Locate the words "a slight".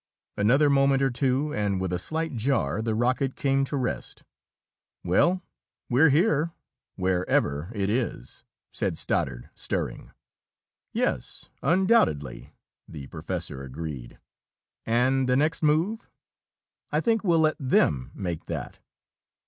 1.93-2.35